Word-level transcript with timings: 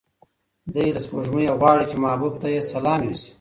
دی 0.73 0.85
له 0.95 0.99
سپوږمۍ 1.05 1.45
غواړي 1.59 1.85
چې 1.91 1.95
محبوب 2.03 2.33
ته 2.41 2.47
یې 2.53 2.61
سلام 2.73 2.99
یوسي. 3.05 3.29